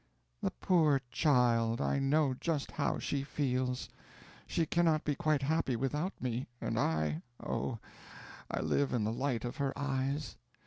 "The 0.41 0.49
poor 0.49 1.01
child, 1.11 1.79
I 1.79 1.99
know 1.99 2.33
just 2.33 2.71
how 2.71 2.97
she 2.97 3.21
feels. 3.23 3.87
She 4.47 4.65
cannot 4.65 5.03
be 5.03 5.13
quite 5.13 5.43
happy 5.43 5.75
without 5.75 6.19
me; 6.19 6.47
and 6.59 6.79
I 6.79 7.21
oh, 7.39 7.77
I 8.49 8.61
live 8.61 8.93
in 8.93 9.03
the 9.03 9.13
light 9.13 9.45
of 9.45 9.57
her 9.57 9.77
eyes! 9.77 10.37